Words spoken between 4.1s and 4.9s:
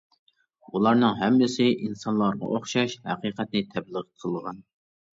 قىلغان.